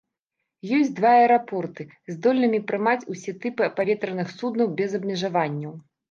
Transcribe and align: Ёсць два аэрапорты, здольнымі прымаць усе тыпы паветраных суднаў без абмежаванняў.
Ёсць 0.75 0.93
два 0.99 1.09
аэрапорты, 1.17 1.83
здольнымі 2.13 2.59
прымаць 2.71 3.07
усе 3.15 3.33
тыпы 3.43 3.67
паветраных 3.81 4.31
суднаў 4.39 4.71
без 4.81 4.97
абмежаванняў. 5.01 5.71